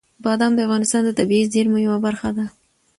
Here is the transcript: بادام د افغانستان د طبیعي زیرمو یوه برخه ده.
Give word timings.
بادام 0.23 0.51
د 0.55 0.59
افغانستان 0.67 1.01
د 1.05 1.11
طبیعي 1.19 1.45
زیرمو 1.53 1.79
یوه 1.87 1.97
برخه 2.05 2.29
ده. 2.37 2.45